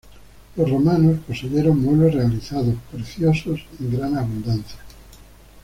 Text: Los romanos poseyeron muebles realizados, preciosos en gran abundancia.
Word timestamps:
Los 0.55 0.67
romanos 0.67 1.19
poseyeron 1.27 1.77
muebles 1.79 2.15
realizados, 2.15 2.73
preciosos 2.91 3.59
en 3.79 3.95
gran 3.95 4.17
abundancia. 4.17 4.79